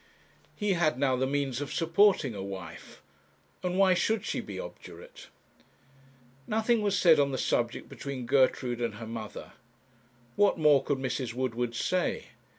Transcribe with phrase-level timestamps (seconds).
[0.55, 3.03] He had now the means of supporting a wife,
[3.61, 5.27] and why should she be obdurate?
[6.47, 9.51] Nothing was said on the subject between Gertrude and her mother.
[10.35, 11.35] What more could Mrs.
[11.35, 12.29] Woodward say?